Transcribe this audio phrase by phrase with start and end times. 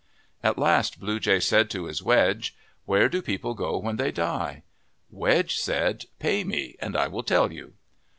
[0.41, 2.55] At last Blue Jay said to his wedge,
[2.85, 4.63] "Where do people go when they die?'
[5.11, 7.73] Wedge said," Pay me and I will tell you."